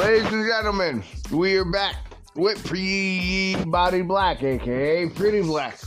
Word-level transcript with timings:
Ladies 0.00 0.32
and 0.32 0.46
gentlemen, 0.46 1.04
we 1.30 1.58
are 1.58 1.64
back 1.66 1.94
with 2.34 2.64
Pre 2.64 3.54
Body 3.66 4.00
Black, 4.00 4.42
aka 4.42 5.06
Pretty 5.10 5.42
Black. 5.42 5.78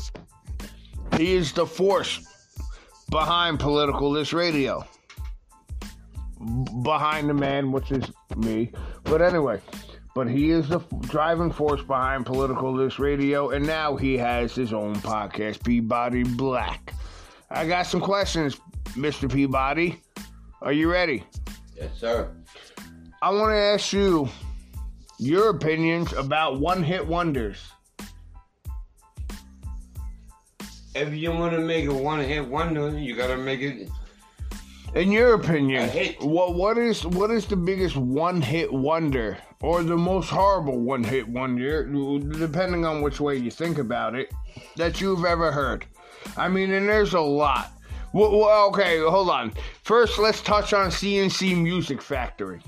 He 1.17 1.33
is 1.33 1.51
the 1.51 1.65
force 1.65 2.23
behind 3.09 3.59
Political 3.59 4.11
This 4.11 4.31
Radio. 4.31 4.85
Behind 6.83 7.27
the 7.27 7.33
man, 7.33 7.71
which 7.71 7.91
is 7.91 8.05
me. 8.37 8.71
But 9.03 9.23
anyway, 9.23 9.59
but 10.13 10.29
he 10.29 10.51
is 10.51 10.69
the 10.69 10.77
driving 10.99 11.51
force 11.51 11.81
behind 11.81 12.27
Political 12.27 12.75
This 12.75 12.99
Radio, 12.99 13.49
and 13.49 13.65
now 13.65 13.95
he 13.95 14.15
has 14.19 14.53
his 14.53 14.73
own 14.73 14.93
podcast, 14.97 15.63
Peabody 15.63 16.21
Black. 16.21 16.93
I 17.49 17.65
got 17.65 17.87
some 17.87 17.99
questions, 17.99 18.61
Mr. 18.89 19.27
Peabody. 19.27 19.99
Are 20.61 20.71
you 20.71 20.91
ready? 20.91 21.23
Yes, 21.75 21.89
sir. 21.97 22.31
I 23.23 23.29
want 23.29 23.51
to 23.51 23.57
ask 23.57 23.93
you 23.93 24.27
your 25.17 25.51
opinions 25.51 26.11
about 26.11 26.59
one 26.59 26.83
hit 26.83 27.07
wonders. 27.07 27.57
If 30.93 31.13
you 31.13 31.31
want 31.31 31.53
to 31.53 31.59
make 31.59 31.87
a 31.87 31.93
one-hit 31.93 32.45
wonder, 32.45 32.99
you 32.99 33.15
gotta 33.15 33.37
make 33.37 33.61
it. 33.61 33.87
In 34.95 35.09
your 35.09 35.35
opinion, 35.35 35.89
what 36.19 36.55
what 36.55 36.77
is 36.77 37.05
what 37.05 37.31
is 37.31 37.45
the 37.45 37.55
biggest 37.55 37.95
one 37.95 38.41
hit 38.41 38.73
wonder 38.73 39.37
or 39.61 39.83
the 39.83 39.95
most 39.95 40.29
horrible 40.29 40.81
one 40.81 41.01
hit 41.01 41.25
wonder, 41.25 41.85
depending 42.37 42.85
on 42.85 43.01
which 43.01 43.21
way 43.21 43.37
you 43.37 43.51
think 43.51 43.77
about 43.77 44.15
it, 44.15 44.33
that 44.75 44.99
you've 44.99 45.23
ever 45.23 45.49
heard? 45.49 45.85
I 46.35 46.49
mean, 46.49 46.73
and 46.73 46.89
there's 46.89 47.13
a 47.13 47.21
lot. 47.21 47.71
Well, 48.11 48.37
well, 48.37 48.67
okay, 48.67 48.99
hold 48.99 49.29
on. 49.29 49.53
First, 49.83 50.19
let's 50.19 50.41
touch 50.41 50.73
on 50.73 50.89
CNC 50.89 51.55
Music 51.63 52.01
Factory. 52.01 52.59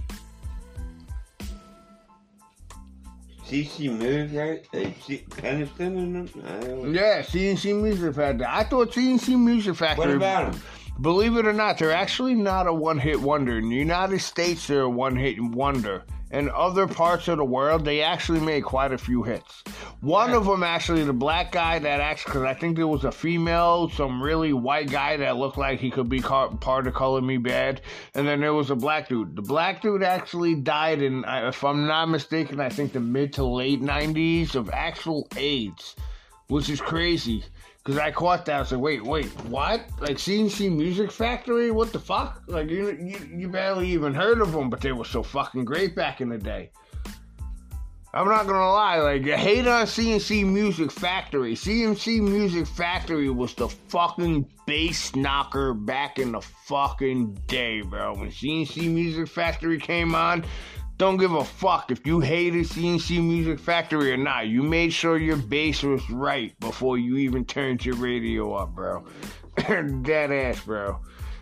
CC 3.47 3.97
Music, 3.97 4.37
right? 4.37 4.67
They 4.71 4.95
see 5.05 5.23
Peniston 5.29 5.97
and 5.97 6.27
them. 6.29 6.95
Yeah, 6.95 7.21
CNC 7.21 7.81
Music 7.81 8.15
Factory. 8.15 8.45
I 8.47 8.63
thought 8.63 8.91
CNC 8.91 9.39
Music 9.39 9.75
Factory. 9.75 10.07
What 10.07 10.15
about 10.15 10.51
them? 10.53 10.61
Believe 11.01 11.35
it 11.37 11.45
or 11.45 11.53
not, 11.53 11.77
they're 11.77 11.91
actually 11.91 12.35
not 12.35 12.67
a 12.67 12.73
one 12.73 12.97
hit 12.97 13.19
wonder. 13.19 13.57
In 13.57 13.69
the 13.69 13.75
United 13.75 14.19
States, 14.19 14.67
they're 14.67 14.81
a 14.81 14.89
one 14.89 15.15
hit 15.15 15.39
wonder. 15.41 16.03
In 16.31 16.49
other 16.49 16.87
parts 16.87 17.27
of 17.27 17.37
the 17.37 17.45
world, 17.45 17.85
they 17.85 18.01
actually 18.01 18.39
made 18.39 18.63
quite 18.63 18.91
a 18.91 18.97
few 18.97 19.23
hits. 19.23 19.63
One 20.01 20.31
Yeah. 20.31 20.37
of 20.37 20.45
them, 20.45 20.63
actually, 20.63 21.03
the 21.03 21.13
black 21.13 21.51
guy 21.51 21.79
that 21.79 22.01
actually, 22.01 22.33
because 22.33 22.43
I 22.47 22.53
think 22.55 22.75
there 22.75 22.87
was 22.87 23.03
a 23.05 23.11
female, 23.11 23.89
some 23.89 24.21
really 24.21 24.51
white 24.51 24.89
guy 24.89 25.17
that 25.17 25.37
looked 25.37 25.57
like 25.57 25.79
he 25.79 25.91
could 25.91 26.09
be 26.09 26.19
part 26.21 26.87
of 26.87 26.93
Color 26.93 27.21
Me 27.21 27.37
Badd. 27.37 27.79
And 28.15 28.27
then 28.27 28.41
there 28.41 28.53
was 28.53 28.69
a 28.71 28.75
black 28.75 29.07
dude. 29.07 29.35
The 29.35 29.41
black 29.43 29.81
dude 29.81 30.03
actually 30.03 30.55
died 30.55 31.01
in, 31.01 31.23
if 31.27 31.63
I'm 31.63 31.85
not 31.85 32.09
mistaken, 32.09 32.59
I 32.59 32.69
think 32.69 32.93
the 32.93 32.99
mid 32.99 33.33
to 33.33 33.45
late 33.45 33.81
90s 33.81 34.55
of 34.55 34.69
actual 34.71 35.27
AIDS, 35.37 35.95
which 36.47 36.69
is 36.69 36.81
crazy. 36.81 37.43
Cause 37.85 37.99
I 37.99 38.09
caught 38.09 38.47
that. 38.47 38.55
I 38.55 38.59
was 38.61 38.71
like, 38.71 38.81
wait, 38.81 39.03
wait, 39.03 39.27
what? 39.45 39.85
Like 40.01 40.17
CNC 40.17 40.75
Music 40.75 41.11
Factory? 41.11 41.69
What 41.69 41.93
the 41.93 41.99
fuck? 41.99 42.41
Like 42.47 42.67
you, 42.67 42.97
you, 42.99 43.19
you 43.31 43.47
barely 43.47 43.87
even 43.89 44.11
heard 44.11 44.41
of 44.41 44.51
them, 44.53 44.71
but 44.71 44.81
they 44.81 44.91
were 44.91 45.05
so 45.05 45.21
fucking 45.21 45.65
great 45.65 45.95
back 45.95 46.19
in 46.19 46.29
the 46.29 46.37
day. 46.39 46.71
I'm 48.11 48.27
not 48.27 48.47
gonna 48.47 48.71
lie, 48.71 48.97
like 48.99 49.23
you 49.23 49.35
hate 49.35 49.67
on 49.67 49.85
CNC 49.85 50.47
Music 50.47 50.89
Factory. 50.89 51.53
CNC 51.53 52.21
Music 52.21 52.65
Factory 52.65 53.29
was 53.29 53.53
the 53.53 53.67
fucking 53.67 54.47
bass 54.65 55.13
knocker 55.15 55.75
back 55.75 56.17
in 56.17 56.31
the 56.31 56.41
fucking 56.41 57.37
day, 57.45 57.81
bro. 57.81 58.15
When 58.15 58.29
CNC 58.31 58.89
Music 58.89 59.27
Factory 59.27 59.77
came 59.77 60.15
on, 60.15 60.43
don't 60.97 61.17
give 61.17 61.33
a 61.33 61.43
fuck 61.43 61.91
if 61.91 62.05
you 62.05 62.19
hated 62.21 62.65
CNC 62.65 63.21
Music 63.21 63.59
Factory 63.59 64.11
or 64.13 64.17
not. 64.17 64.47
You 64.47 64.63
made 64.63 64.93
sure 64.93 65.17
your 65.17 65.37
bass 65.37 65.83
was 65.83 66.09
right 66.09 66.57
before 66.59 66.97
you 66.97 67.17
even 67.17 67.43
turned 67.45 67.85
your 67.85 67.95
radio 67.95 68.53
up, 68.53 68.73
bro. 68.73 69.05
Dead 70.01 70.31
ass, 70.31 70.61
bro. 70.61 70.99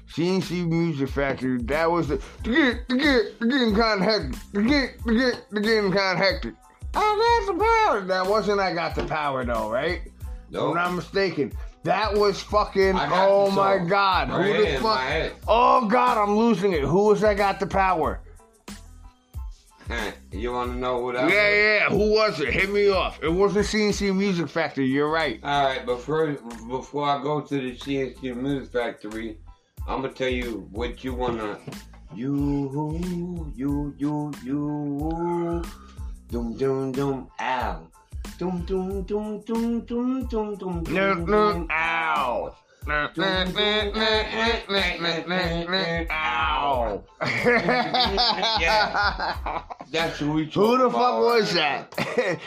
CNC 0.10 0.68
Music 0.68 1.10
Factory, 1.10 1.62
that 1.64 1.90
was 1.90 2.08
the 2.08 2.22
to 2.44 2.52
get 2.52 2.90
to 2.90 2.98
get 2.98 3.40
to 3.40 3.48
getting 3.48 3.76
kind 3.76 4.02
of 4.02 4.08
hectic. 4.08 4.52
To 4.54 4.64
get 4.64 5.04
to 5.04 5.18
get 5.18 5.50
to 5.50 5.62
getting 5.62 5.92
kind 5.92 6.20
of 6.20 6.26
hectic. 6.26 6.54
I 6.96 7.46
got 7.48 7.54
the 7.54 7.64
power. 7.64 8.02
That 8.02 8.28
wasn't 8.28 8.60
I 8.60 8.74
got 8.74 8.96
the 8.96 9.06
power 9.06 9.44
though, 9.44 9.70
right? 9.72 10.02
No. 10.50 10.70
I'm 10.70 10.76
not 10.76 10.94
mistaken. 10.94 11.52
That 11.84 12.14
was 12.14 12.42
fucking. 12.42 12.96
I 12.96 13.10
Oh 13.12 13.52
my 13.52 13.78
god! 13.78 14.30
Right 14.30 14.56
Who 14.56 14.66
the 14.66 14.80
fuck? 14.80 15.34
Oh 15.48 15.88
god, 15.88 16.18
I'm 16.18 16.38
losing 16.38 16.74
it. 16.74 16.82
Who 16.82 17.08
was 17.08 17.22
that 17.22 17.38
got 17.38 17.60
the 17.60 17.68
power? 17.68 18.22
You 20.32 20.52
want 20.52 20.72
to 20.74 20.78
know 20.78 21.00
what 21.00 21.16
I? 21.16 21.28
Yeah, 21.28 21.50
yeah. 21.50 21.90
Who 21.90 22.12
was 22.12 22.40
it? 22.40 22.54
Hit 22.54 22.72
me 22.72 22.90
off. 22.90 23.22
It 23.22 23.30
wasn't 23.30 23.66
CNC 23.66 24.16
Music 24.16 24.50
Factory. 24.50 24.86
You're 24.86 25.10
right. 25.10 25.40
All 25.44 25.66
right, 25.66 25.86
but 25.86 26.02
first, 26.02 26.42
before 26.68 27.08
I 27.08 27.22
go 27.22 27.42
to 27.42 27.56
the 27.56 27.76
CNC 27.76 28.36
Music 28.36 28.72
Factory, 28.72 29.38
I'm 29.88 30.02
gonna 30.02 30.14
tell 30.14 30.30
you 30.30 30.68
what 30.72 31.04
you 31.04 31.14
wanna. 31.14 31.60
You, 32.16 33.52
you, 33.56 33.94
you, 33.98 34.32
you. 34.44 35.64
Dum 36.30 36.58
dum 36.58 36.92
dum. 36.92 37.28
Ow. 37.40 37.88
Dum 38.38 38.66
dum 38.66 39.04
dum 39.04 39.42
dum 39.42 39.82
dum 39.82 40.26
dum 40.28 40.56
dum. 40.56 40.84
No, 40.90 41.16
dum. 41.16 41.68
ow. 41.72 42.56
Ow. 46.12 47.04
Yeah. 48.60 49.64
That's 49.92 50.20
who 50.20 50.34
we 50.34 50.46
Who 50.46 50.78
the 50.78 50.90
fuck 50.90 51.20
was 51.20 51.54
that? 51.54 51.94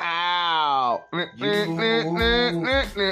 Ow. 0.00 1.04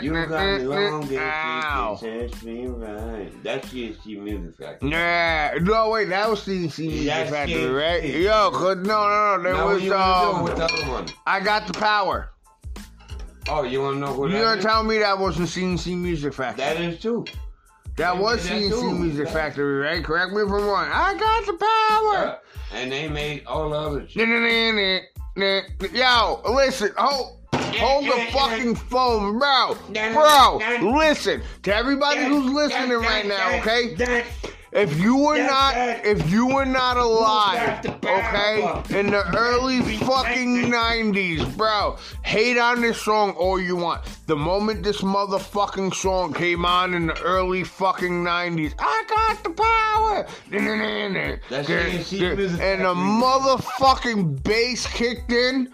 You 0.02 0.12
got 0.26 0.58
me 0.58 0.64
wrong, 0.64 1.16
Ow. 1.16 1.98
Touch 2.00 2.42
me 2.42 2.66
right. 2.66 3.30
That's 3.42 3.68
CNC 3.68 4.18
Music 4.18 4.56
Factory. 4.56 4.90
Nah, 4.90 5.50
no 5.60 5.90
wait, 5.90 6.08
that 6.08 6.28
was 6.28 6.40
CNC 6.40 6.78
Music 6.78 7.06
That's 7.06 7.30
Factory, 7.30 7.66
right? 7.66 8.04
Yo, 8.04 8.50
cause 8.50 8.76
no, 8.78 8.82
no, 8.82 9.36
no, 9.36 9.42
there 9.42 9.54
Now 9.54 9.68
was 9.68 9.82
you 9.82 9.94
um, 9.94 10.42
with 10.42 10.56
the 10.56 10.64
other 10.64 10.90
one? 10.90 11.06
I 11.26 11.40
got 11.40 11.66
the 11.66 11.72
power. 11.74 12.33
Oh, 13.48 13.62
you 13.62 13.82
want 13.82 13.96
to 13.96 14.00
know 14.00 14.12
who 14.14 14.26
You 14.26 14.32
that 14.32 14.40
gonna 14.42 14.56
is? 14.58 14.64
tell 14.64 14.82
me 14.82 14.98
that 14.98 15.18
wasn't 15.18 15.48
CNC 15.48 15.96
Music 15.98 16.32
Factory? 16.32 16.64
That 16.64 16.80
is 16.80 17.00
too. 17.00 17.24
That 17.96 18.14
They 18.14 18.20
was 18.20 18.46
CNC. 18.46 18.98
Music 18.98 19.28
Factory, 19.28 19.78
right? 19.80 20.02
Correct 20.02 20.32
me 20.32 20.42
if 20.42 20.48
I'm 20.48 20.52
wrong. 20.66 20.88
I 20.92 21.14
got 21.14 21.46
the 21.46 21.52
power. 21.52 22.14
Yeah. 22.72 22.78
And 22.80 22.90
they 22.90 23.08
made 23.08 23.44
all 23.46 23.70
the 23.70 23.76
other 23.76 24.08
shit. 24.08 24.28
Yo, 25.92 26.40
listen, 26.48 26.90
hold, 26.96 27.38
hold 27.52 28.04
the 28.06 28.26
fucking 28.32 28.74
phone. 28.76 29.38
Bro. 29.38 29.76
Bro, 29.92 30.60
listen 30.92 31.42
to 31.62 31.74
everybody 31.74 32.24
who's 32.24 32.50
listening 32.52 32.98
right 32.98 33.26
now, 33.26 33.58
okay? 33.58 33.94
If 34.74 34.98
you 34.98 35.16
were 35.16 35.38
not, 35.38 35.76
if 36.04 36.28
you 36.28 36.48
were 36.48 36.64
not 36.64 36.96
alive, 36.96 37.80
got 37.80 37.82
the 37.84 37.92
power? 37.92 38.78
okay, 38.80 38.98
in 38.98 39.06
the 39.06 39.24
early 39.36 39.80
fucking 39.98 40.64
'90s, 40.64 41.56
bro, 41.56 41.96
hate 42.24 42.58
on 42.58 42.80
this 42.82 43.00
song 43.00 43.30
all 43.38 43.60
you 43.60 43.76
want. 43.76 44.02
The 44.26 44.34
moment 44.34 44.82
this 44.82 45.00
motherfucking 45.00 45.94
song 45.94 46.32
came 46.32 46.64
on 46.64 46.92
in 46.92 47.06
the 47.06 47.22
early 47.22 47.62
fucking 47.62 48.24
'90s, 48.24 48.74
I 48.80 49.04
got 49.08 49.44
the 49.44 49.50
power. 49.50 50.26
That's 51.48 51.68
CNC 51.68 52.36
Music 52.36 52.60
and 52.60 52.80
the 52.80 52.94
motherfucking 52.94 54.42
bass 54.42 54.88
kicked 54.88 55.30
in. 55.30 55.72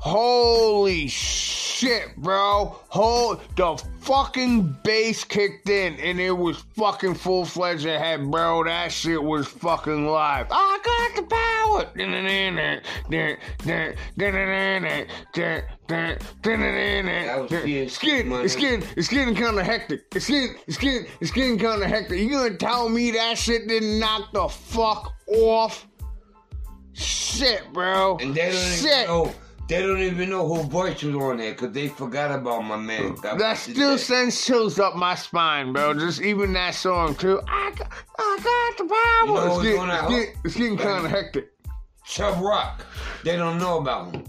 Holy 0.00 1.08
shit, 1.08 2.16
bro. 2.16 2.76
Hold 2.88 3.40
the 3.56 3.82
fucking 4.00 4.76
bass 4.84 5.24
kicked 5.24 5.68
in 5.68 5.94
and 5.94 6.20
it 6.20 6.30
was 6.30 6.64
fucking 6.76 7.14
full 7.14 7.44
fledged 7.44 7.84
ahead, 7.84 8.30
bro. 8.30 8.62
That 8.64 8.92
shit 8.92 9.22
was 9.22 9.48
fucking 9.48 10.06
live. 10.06 10.46
I 10.50 10.78
got 10.84 11.16
the 11.16 11.22
power. 11.28 11.90
It's 17.84 17.98
getting, 17.98 18.32
it's 18.32 18.56
getting, 18.56 18.84
it's 18.96 19.08
getting 19.08 19.34
kind 19.34 19.58
of 19.58 19.66
hectic. 19.66 20.02
It's 20.14 20.28
getting, 20.28 20.54
it's 20.68 20.78
getting, 20.78 21.06
it's 21.20 21.30
getting 21.32 21.58
kind 21.58 21.82
of 21.82 21.88
hectic. 21.88 22.20
You 22.20 22.30
gonna 22.30 22.56
tell 22.56 22.88
me 22.88 23.10
that 23.12 23.36
shit 23.36 23.66
didn't 23.66 23.98
knock 23.98 24.32
the 24.32 24.48
fuck 24.48 25.12
off? 25.26 25.88
Shit, 26.92 27.72
bro. 27.72 28.18
And 28.18 28.34
they 28.34 28.50
don't 28.52 28.78
Shit. 28.78 29.08
know. 29.08 29.32
They 29.68 29.82
don't 29.82 30.00
even 30.00 30.30
know 30.30 30.48
who 30.48 30.62
voice 30.62 31.02
was 31.02 31.14
on 31.14 31.36
there 31.36 31.52
because 31.52 31.72
they 31.72 31.88
forgot 31.88 32.34
about 32.34 32.62
my 32.62 32.76
man. 32.76 33.10
Hmm. 33.10 33.20
God 33.20 33.38
That 33.38 33.58
still 33.58 33.96
day. 33.96 34.02
sends 34.02 34.44
chills 34.46 34.78
up 34.78 34.96
my 34.96 35.14
spine, 35.14 35.74
bro. 35.74 35.92
Just 35.92 36.22
even 36.22 36.54
that 36.54 36.74
song 36.74 37.14
too. 37.14 37.40
I 37.46 37.72
got, 37.76 37.92
I 38.18 38.38
got 38.42 38.78
the 38.78 38.94
power. 38.94 39.26
You 39.26 39.34
know 39.34 39.60
it's, 39.60 40.08
getting, 40.08 40.34
it's, 40.44 40.54
getting, 40.54 40.76
getting 40.76 40.78
kind 40.78 41.04
of 41.04 41.10
hectic. 41.10 41.50
Chubb 42.06 42.42
Rock. 42.42 42.82
They 43.22 43.36
don't 43.36 43.58
know 43.58 43.78
about 43.78 44.14
him. 44.14 44.24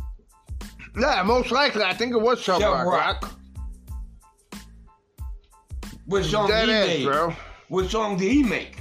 Yeah, 0.99 1.23
most 1.23 1.51
likely. 1.51 1.83
I 1.83 1.93
think 1.93 2.13
it 2.13 2.21
was 2.21 2.43
Chubb 2.43 2.59
Chubb 2.59 2.85
Rock. 2.85 3.23
Rock. 3.23 3.39
What 6.05 6.25
song 6.25 6.51
he 6.51 6.65
made? 6.65 7.05
bro. 7.05 7.33
What 7.69 7.89
song 7.89 8.17
did 8.17 8.29
he 8.31 8.43
make? 8.43 8.77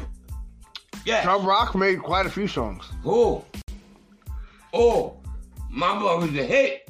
Yeah. 1.04 1.22
Chubb 1.22 1.44
Rock 1.44 1.76
made 1.76 2.02
quite 2.02 2.26
a 2.26 2.31
few 2.31 2.49
songs. 2.49 2.84
Oh. 3.04 3.44
Oh. 4.75 5.19
My 5.70 5.98
boy 5.98 6.18
was 6.18 6.34
a 6.34 6.44
hit. 6.44 6.88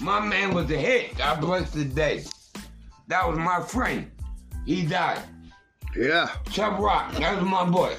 My 0.00 0.20
man 0.20 0.54
was 0.54 0.70
a 0.70 0.76
hit. 0.76 1.16
God 1.18 1.40
bless 1.40 1.70
the 1.72 1.84
day. 1.84 2.24
That 3.08 3.28
was 3.28 3.38
my 3.38 3.60
friend. 3.60 4.10
He 4.64 4.86
died. 4.86 5.22
Yeah. 5.96 6.30
Chubb 6.50 6.80
Rock. 6.80 7.12
That 7.14 7.36
was 7.36 7.48
my 7.48 7.64
boy. 7.64 7.94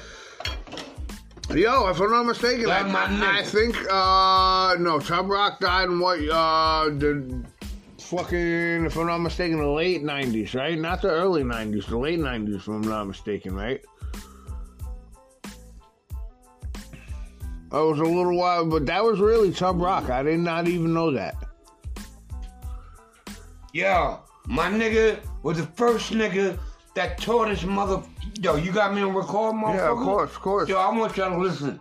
Yo, 1.50 1.88
if 1.88 2.00
I'm 2.00 2.10
not 2.10 2.24
mistaken, 2.24 2.70
I. 2.70 3.40
I 3.40 3.42
think 3.42 3.76
uh 3.90 4.76
no, 4.78 4.98
Chubb 4.98 5.28
Rock 5.28 5.60
died 5.60 5.88
in 5.88 6.00
what 6.00 6.18
uh 6.28 6.84
the 6.86 7.44
fucking 7.98 8.86
if 8.86 8.96
I'm 8.96 9.06
not 9.06 9.18
mistaken, 9.18 9.58
the 9.58 9.66
late 9.66 10.02
nineties, 10.02 10.54
right? 10.54 10.78
Not 10.78 11.02
the 11.02 11.10
early 11.10 11.44
nineties, 11.44 11.86
the 11.86 11.98
late 11.98 12.18
nineties, 12.18 12.56
if 12.56 12.68
I'm 12.68 12.80
not 12.82 13.06
mistaken, 13.06 13.54
right? 13.54 13.84
That 17.72 17.78
was 17.78 18.00
a 18.00 18.04
little 18.04 18.36
while, 18.36 18.66
but 18.66 18.84
that 18.84 19.02
was 19.02 19.18
really 19.18 19.50
Chubb 19.50 19.80
Rock. 19.80 20.10
I 20.10 20.22
did 20.22 20.40
not 20.40 20.68
even 20.68 20.92
know 20.92 21.10
that. 21.12 21.34
Yeah, 23.72 24.18
my 24.46 24.66
nigga 24.66 25.18
was 25.42 25.56
the 25.56 25.64
first 25.68 26.12
nigga 26.12 26.58
that 26.94 27.16
taught 27.16 27.48
his 27.48 27.64
mother. 27.64 28.02
Yo, 28.42 28.56
you 28.56 28.72
got 28.72 28.94
me 28.94 29.00
on 29.00 29.14
record, 29.14 29.54
motherfucker? 29.54 29.74
Yeah, 29.76 29.90
of 29.90 29.98
course, 29.98 30.30
of 30.30 30.40
course. 30.40 30.68
Yo, 30.68 30.76
I 30.76 30.94
want 30.94 31.16
y'all 31.16 31.30
to 31.30 31.38
listen. 31.38 31.80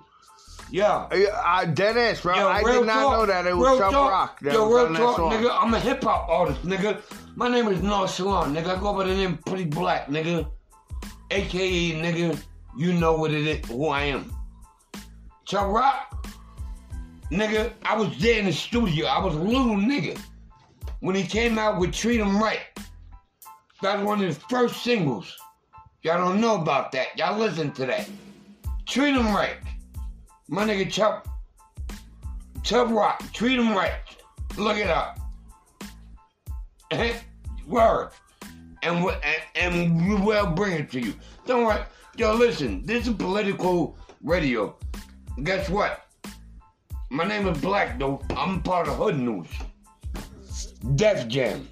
Yeah. 0.71 1.09
I 1.43 1.65
dead 1.65 1.97
ass, 1.97 2.21
bro. 2.21 2.37
Yo, 2.37 2.47
I 2.47 2.63
did 2.63 2.85
not 2.85 2.93
talk, 2.93 3.11
know 3.11 3.25
that 3.25 3.45
it 3.45 3.57
was 3.57 3.77
talk, 3.77 3.91
Rock. 3.91 4.39
That 4.39 4.53
Yo, 4.53 4.71
real 4.71 4.95
talk, 4.95 5.17
nigga. 5.33 5.49
I'm 5.61 5.73
a 5.73 5.79
hip 5.81 6.01
hop 6.01 6.29
artist, 6.29 6.65
nigga. 6.65 7.01
My 7.35 7.49
name 7.49 7.67
is 7.67 7.81
Noah 7.81 8.07
Salon, 8.07 8.55
nigga. 8.55 8.77
I 8.77 8.79
go 8.79 8.93
by 8.93 9.07
the 9.07 9.13
name 9.13 9.37
Pretty 9.45 9.65
Black, 9.65 10.07
nigga. 10.07 10.49
AKA, 11.31 12.01
nigga, 12.01 12.41
you 12.77 12.93
know 12.93 13.17
what 13.17 13.31
it 13.31 13.45
is, 13.45 13.69
who 13.69 13.87
I 13.87 14.03
am. 14.03 14.33
Chubb 15.45 15.69
Rock, 15.73 16.27
nigga, 17.31 17.73
I 17.83 17.95
was 17.95 18.17
there 18.19 18.39
in 18.39 18.45
the 18.45 18.53
studio. 18.53 19.05
I 19.07 19.23
was 19.23 19.35
a 19.35 19.39
little 19.39 19.75
nigga 19.75 20.19
when 20.99 21.15
he 21.15 21.23
came 21.23 21.57
out 21.57 21.79
with 21.79 21.93
Treat 21.93 22.19
'em 22.19 22.41
Right. 22.41 22.61
That 23.81 23.97
was 23.97 24.05
one 24.05 24.19
of 24.19 24.25
his 24.27 24.37
first 24.49 24.83
singles. 24.83 25.35
Y'all 26.03 26.17
don't 26.17 26.39
know 26.39 26.61
about 26.61 26.91
that. 26.93 27.17
Y'all 27.17 27.37
listen 27.37 27.71
to 27.73 27.85
that. 27.87 28.09
Treat 28.85 29.15
'em 29.15 29.33
Right. 29.33 29.57
My 30.47 30.65
nigga 30.65 30.91
Chubb 30.91 31.27
Chubb 32.63 32.91
Rock, 32.91 33.23
treat 33.33 33.57
him 33.57 33.73
right. 33.73 33.93
Look 34.55 34.77
it 34.77 34.87
up. 34.87 35.17
Word. 37.67 38.11
And, 38.83 39.03
we- 39.03 39.13
and, 39.13 39.41
and 39.55 40.07
we 40.07 40.15
will 40.15 40.47
bring 40.47 40.73
it 40.73 40.91
to 40.91 40.99
you. 40.99 41.13
Don't 41.45 41.65
worry. 41.65 41.81
Yo, 42.17 42.33
listen, 42.33 42.85
this 42.85 43.07
is 43.07 43.13
political 43.15 43.97
radio. 44.23 44.75
Guess 45.43 45.69
what? 45.69 46.05
My 47.09 47.25
name 47.25 47.47
is 47.47 47.57
Black, 47.59 47.99
though. 47.99 48.21
I'm 48.31 48.61
part 48.61 48.87
of 48.87 48.95
Hood 48.97 49.17
News. 49.17 49.47
Def 50.95 51.27
Jam. 51.27 51.67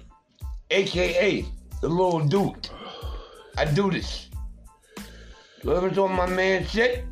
AKA 0.70 1.44
the 1.80 1.88
little 1.88 2.20
dude. 2.20 2.68
I 3.56 3.64
do 3.64 3.90
this. 3.90 4.28
Whoever's 5.62 5.98
on 5.98 6.12
my 6.14 6.26
man 6.26 6.64
shit, 6.66 7.04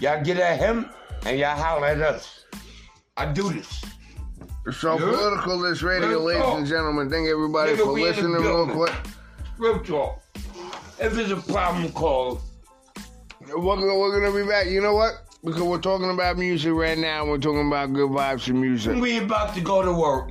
y'all 0.00 0.22
get 0.24 0.38
at 0.38 0.58
him 0.58 0.88
and 1.26 1.38
y'all 1.38 1.56
holler 1.56 1.86
at 1.86 2.00
us. 2.00 2.44
I 3.16 3.26
do 3.32 3.52
this. 3.52 3.84
So 4.80 4.94
Yeah. 4.98 4.98
political 5.14 5.58
this 5.60 5.82
radio, 5.82 6.08
Real 6.08 6.20
ladies 6.24 6.42
talk. 6.42 6.58
and 6.58 6.66
gentlemen. 6.66 7.10
Thank 7.10 7.28
everybody 7.28 7.72
Nigga, 7.72 7.84
for 7.84 7.92
we 7.92 8.08
in 8.08 8.16
the 8.16 8.22
listening 8.22 8.42
real 8.42 8.66
quick. 8.68 8.94
Real 9.58 9.78
talk. 9.80 10.22
If 10.98 11.12
there's 11.12 11.30
a 11.30 11.36
problem, 11.36 11.92
call. 11.92 12.40
We're 13.42 13.54
gonna, 13.76 13.94
we're 13.98 14.20
gonna 14.20 14.42
be 14.44 14.48
back. 14.48 14.66
You 14.66 14.80
know 14.80 14.94
what? 14.94 15.14
Because 15.44 15.62
we're 15.62 15.78
talking 15.78 16.10
about 16.10 16.38
music 16.38 16.72
right 16.72 16.96
now. 16.96 17.26
We're 17.26 17.38
talking 17.38 17.66
about 17.66 17.92
good 17.92 18.10
vibes 18.10 18.48
and 18.48 18.60
music. 18.60 18.96
We 18.96 19.18
about 19.18 19.54
to 19.54 19.60
go 19.60 19.82
to 19.82 19.92
work. 19.92 20.30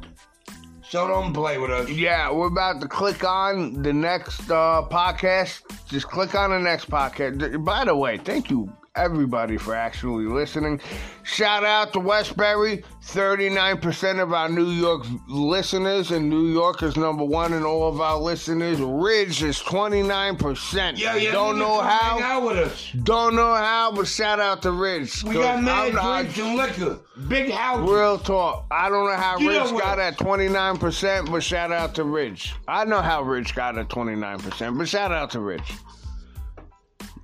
So 0.90 1.08
don't 1.08 1.34
play 1.34 1.58
with 1.58 1.72
us. 1.72 1.90
Yeah, 1.90 2.32
we're 2.32 2.48
about 2.48 2.82
to 2.82 2.88
click 2.88 3.24
on 3.24 3.82
the 3.82 3.94
next 3.94 4.50
uh, 4.50 4.84
podcast. 4.90 5.62
Just 5.88 6.08
click 6.08 6.36
on 6.36 6.50
the 6.52 6.60
next 6.60 6.90
podcast. 6.90 7.64
By 7.64 7.86
the 7.86 7.96
way, 7.96 8.18
thank 8.18 8.50
you 8.50 8.72
everybody 8.96 9.58
for 9.58 9.74
actually 9.74 10.26
listening. 10.26 10.80
Shout 11.24 11.66
out 11.66 11.94
to 11.94 12.00
Westbury, 12.00 12.84
39% 13.04 14.22
of 14.22 14.34
our 14.34 14.48
New 14.48 14.70
York 14.70 15.06
listeners, 15.28 16.12
and 16.12 16.30
New 16.30 16.46
York 16.46 16.84
is 16.84 16.96
number 16.96 17.24
one 17.24 17.54
in 17.54 17.64
all 17.64 17.88
of 17.88 18.00
our 18.00 18.20
listeners. 18.20 18.80
Ridge 18.80 19.42
is 19.42 19.58
29%. 19.60 21.00
Yeah, 21.00 21.16
yeah. 21.16 21.32
Don't 21.32 21.58
know 21.58 21.82
how. 21.82 22.20
Hang 22.20 22.22
out 22.22 22.46
with 22.46 22.58
us. 22.58 22.92
Don't 23.02 23.36
know 23.36 23.56
how, 23.56 23.92
but 23.92 24.06
shout 24.06 24.40
out 24.40 24.62
to 24.62 24.72
Ridge. 24.72 25.24
We 25.24 25.36
got 25.36 25.64
mad 25.64 25.96
I'm 25.96 26.26
drinks 26.26 26.40
and 26.40 26.56
liquor. 26.56 27.00
Big 27.28 27.52
house. 27.52 27.90
Real 27.90 28.20
talk. 28.20 28.68
I 28.70 28.90
don't 28.90 29.06
know 29.06 29.16
how 29.16 29.40
You 29.40 29.54
know 29.54 29.72
Rich 29.72 29.82
got 29.82 29.98
at 29.98 30.18
29%, 30.18 31.32
but 31.32 31.42
shout 31.42 31.72
out 31.72 31.96
to 31.96 32.04
Rich. 32.04 32.54
I 32.68 32.86
know 32.86 33.02
how 33.02 33.24
Rich 33.24 33.56
got 33.56 33.76
at 33.78 33.90
29%, 33.90 34.78
but 34.78 34.88
shout 34.88 35.12
out 35.12 35.32
to 35.32 35.40
Rich. 35.40 35.74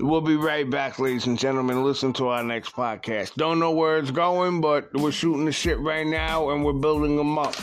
We'll 0.01 0.21
be 0.21 0.37
right 0.37 0.69
back, 0.69 0.97
ladies 0.97 1.27
and 1.27 1.37
gentlemen. 1.37 1.83
Listen 1.83 2.13
to 2.13 2.29
our 2.29 2.41
next 2.41 2.73
podcast. 2.73 3.35
Don't 3.35 3.59
know 3.59 3.71
where 3.71 3.97
it's 3.97 4.11
going, 4.11 4.61
but 4.61 4.89
we're 4.93 5.11
shooting 5.11 5.43
the 5.43 5.51
shit 5.51 5.77
right 5.79 6.07
now 6.07 6.51
and 6.51 6.63
we're 6.63 6.71
building 6.71 7.17
them 7.17 7.37
up. 7.37 7.53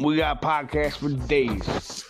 We 0.00 0.16
got 0.16 0.42
podcasts 0.42 0.96
for 0.96 1.10
days. 1.28 2.04